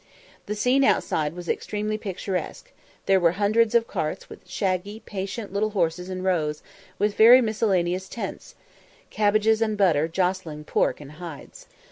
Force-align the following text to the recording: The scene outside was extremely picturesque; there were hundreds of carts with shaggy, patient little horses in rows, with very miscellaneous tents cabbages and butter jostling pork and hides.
The 0.47 0.55
scene 0.55 0.83
outside 0.83 1.35
was 1.35 1.47
extremely 1.47 1.95
picturesque; 1.95 2.71
there 3.05 3.19
were 3.19 3.33
hundreds 3.33 3.75
of 3.75 3.85
carts 3.87 4.31
with 4.31 4.49
shaggy, 4.49 5.01
patient 5.05 5.53
little 5.53 5.69
horses 5.69 6.09
in 6.09 6.23
rows, 6.23 6.63
with 6.97 7.13
very 7.13 7.39
miscellaneous 7.39 8.09
tents 8.09 8.55
cabbages 9.11 9.61
and 9.61 9.77
butter 9.77 10.07
jostling 10.07 10.63
pork 10.63 11.01
and 11.01 11.11
hides. 11.11 11.67